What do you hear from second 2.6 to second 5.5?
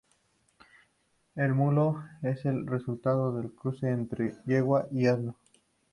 resultado del cruce entre yegua y asno.